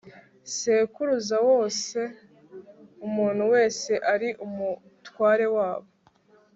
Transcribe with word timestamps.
sekuruza 0.55 1.37
wose 1.49 1.99
umuntu 3.07 3.43
wese 3.53 3.91
ari 4.13 4.29
umutware 4.45 5.45
wabo 5.55 5.89